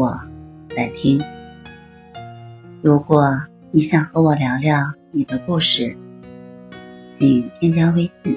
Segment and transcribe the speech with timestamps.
[0.00, 0.18] 我
[0.74, 1.20] 在听。
[2.80, 3.38] 如果
[3.70, 5.94] 你想和我聊聊你的故事，
[7.12, 8.34] 请添加微信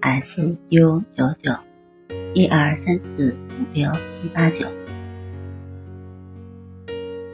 [0.00, 1.56] s u 九九
[2.34, 4.66] 一二三四五六七八九。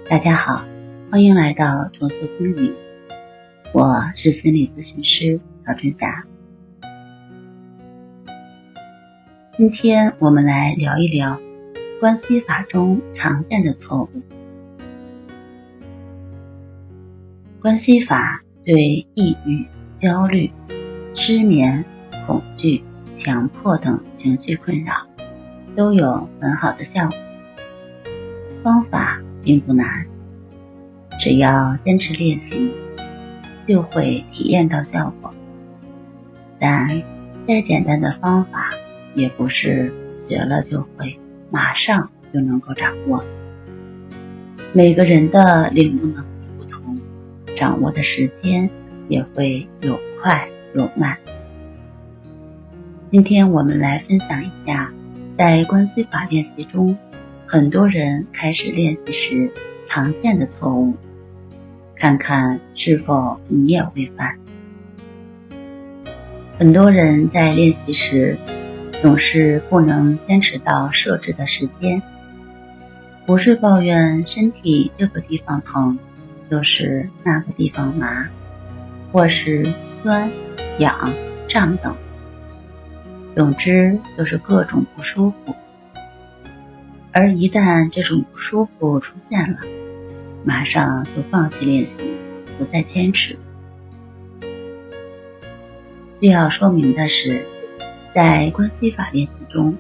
[0.09, 0.65] 大家好，
[1.11, 2.73] 欢迎来到重塑心理，
[3.73, 6.25] 我是心理咨询师曹春霞。
[9.57, 11.37] 今天我们来聊一聊。
[11.99, 14.23] 关系法中常见的错误。
[17.61, 19.67] 关系法对抑郁、
[19.99, 20.51] 焦虑、
[21.15, 21.83] 失眠、
[22.27, 22.85] 恐惧、
[23.17, 25.07] 强迫等情绪困扰
[25.75, 27.17] 都有很好的效果。
[28.63, 30.07] 方法并不难，
[31.19, 32.73] 只要坚持练习，
[33.67, 35.33] 就会体验到效果。
[36.61, 37.03] 但
[37.49, 38.71] 再简单的方法，
[39.15, 41.19] 也不是学了就会。
[41.51, 43.25] 马上就能够掌握。
[44.73, 46.99] 每个人的领悟能力不同，
[47.55, 48.69] 掌握的时间
[49.09, 51.17] 也会有快有慢。
[53.11, 54.93] 今天我们来分享一下，
[55.39, 56.97] 在关系法练习中，
[57.47, 59.51] 很多人开始练习时
[59.89, 60.95] 常见的错误，
[61.95, 64.37] 看看是否你也会犯。
[66.59, 68.37] 很多人在练习时。
[69.03, 72.03] 总是不能坚持到设置的时间，
[73.25, 75.99] 不是抱怨身体这个地方疼，
[76.51, 78.29] 就是那个地方麻，
[79.13, 79.71] 或是
[80.03, 80.31] 酸、
[80.79, 81.13] 痒、
[81.47, 81.95] 胀等，
[83.37, 85.55] 总之就是各种不舒服。
[87.13, 89.59] 而一旦这种不舒服出现了，
[90.43, 92.03] 马上就放弃练习，
[92.59, 93.37] 不再坚持。
[96.19, 97.45] 需要说明的是。
[98.17, 99.77] 在关系法练习中，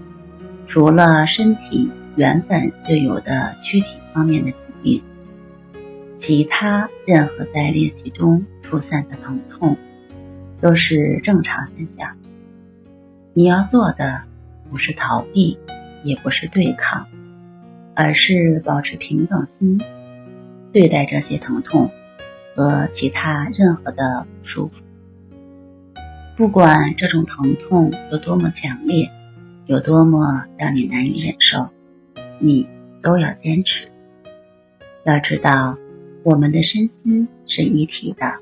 [0.68, 5.02] 除了身体原本就有的躯体方面的疾病，
[6.16, 9.78] 其他任何在练习中出现的疼痛
[10.60, 12.14] 都是正常现象。
[13.32, 14.24] 你要做的
[14.70, 15.56] 不是逃避，
[16.04, 17.06] 也不是对抗，
[17.94, 19.80] 而是保持平等心，
[20.74, 21.90] 对待这些疼痛
[22.54, 24.84] 和其他任何的不舒服。
[26.36, 29.10] 不管这种疼痛有多么强烈，
[29.64, 31.70] 有多么让你难以忍受，
[32.38, 32.68] 你
[33.02, 33.88] 都要坚持。
[35.04, 35.78] 要知道，
[36.24, 38.34] 我们的身心是一体的，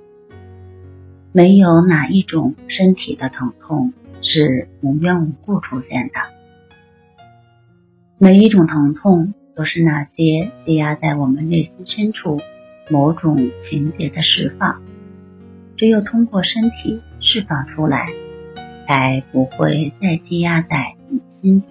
[1.31, 6.15] 没有哪一种身体的疼痛是无缘无故出现的。
[8.19, 12.41] 每一种疼痛都是那些积压在我们内心深处
[12.91, 14.83] 某种情节的释放。
[15.77, 18.07] 只有通过身体释放出来，
[18.87, 21.69] 才不会再积压在你心底。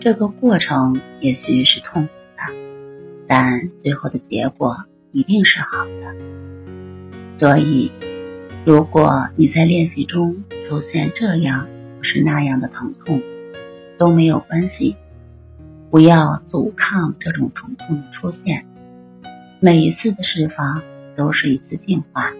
[0.00, 2.54] 这个过程也许是痛苦的，
[3.26, 4.76] 但最后的结果
[5.12, 6.14] 一定是好的。
[7.38, 7.90] 所以，
[8.64, 11.66] 如果你在练习中出现这样
[11.96, 13.22] 或是那样的疼痛，
[13.98, 14.96] 都没有关系。
[15.90, 18.66] 不要阻抗这种疼痛的出现。
[19.60, 20.82] 每一次的释放
[21.16, 22.30] 都是一次进化。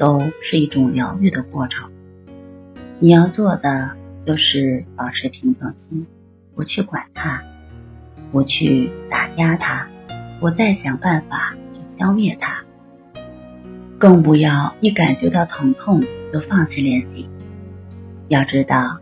[0.00, 1.90] 都是一种疗愈的过程。
[3.00, 3.90] 你要做的
[4.26, 6.06] 就是保持平等心，
[6.54, 7.42] 不去管它，
[8.32, 9.86] 不去打压它，
[10.40, 12.64] 不再想办法去消灭它，
[13.98, 17.28] 更不要一感觉到疼痛就放弃练习。
[18.28, 19.00] 要知道，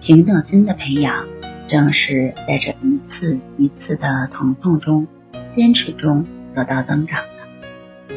[0.00, 1.26] 平等心的培养，
[1.66, 5.06] 正是在这一次一次的疼痛中、
[5.50, 6.24] 坚持中
[6.54, 8.16] 得到增长的。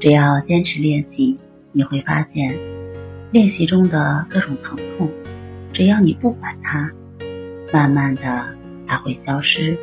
[0.00, 1.36] 只要坚持练习。
[1.76, 2.56] 你会发现，
[3.32, 5.10] 练习中的各种疼痛，
[5.74, 6.90] 只要你不管它，
[7.70, 8.46] 慢慢的
[8.86, 9.76] 它会消失。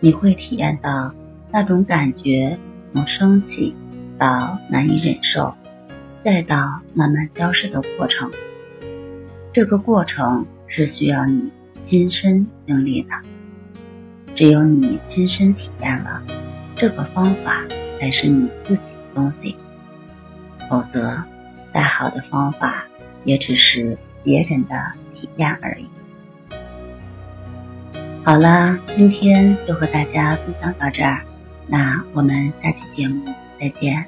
[0.00, 1.12] 你会体验到
[1.52, 2.58] 那种感觉
[2.94, 3.74] 从升起
[4.16, 5.52] 到难以忍受，
[6.22, 8.30] 再到慢慢消失的过程。
[9.52, 11.50] 这个过程是需要你
[11.82, 13.10] 亲身经历的。
[14.34, 16.22] 只有你亲身体验了，
[16.74, 17.66] 这个方法
[17.98, 19.54] 才是你自己的东西。
[20.70, 21.20] 否则，
[21.74, 22.84] 再好的方法
[23.24, 24.76] 也只是别人的
[25.14, 25.86] 体验而已。
[28.24, 31.20] 好了，今天就和大家分享到这儿，
[31.66, 33.24] 那我们下期节目
[33.58, 34.06] 再见。